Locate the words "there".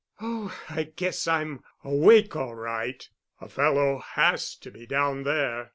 5.25-5.69